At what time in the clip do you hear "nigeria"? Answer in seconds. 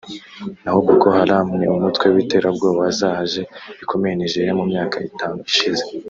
4.15-4.53